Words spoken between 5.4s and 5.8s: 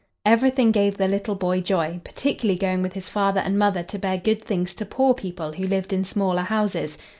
who